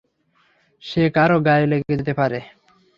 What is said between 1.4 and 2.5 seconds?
গায়ে লেগে যেতে পারে।